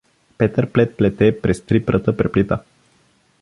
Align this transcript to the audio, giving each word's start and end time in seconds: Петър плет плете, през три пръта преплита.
Петър 0.37 0.71
плет 0.71 0.97
плете, 0.97 1.41
през 1.41 1.61
три 1.65 1.85
пръта 1.85 2.17
преплита. 2.17 2.59